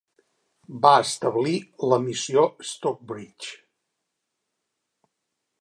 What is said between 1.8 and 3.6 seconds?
la missió Stockbridge.